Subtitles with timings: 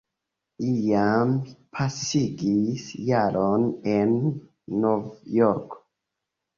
[0.69, 1.29] Iam
[1.75, 4.19] pasigis jaron en
[4.83, 5.85] Novjorko.